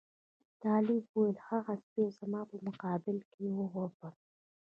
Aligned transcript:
طالب 0.63 1.01
وویل 1.09 1.37
هغه 1.47 1.73
سپي 1.83 2.03
زما 2.19 2.41
په 2.49 2.55
مقابل 2.67 3.17
کې 3.31 3.43
وغپل. 3.57 4.13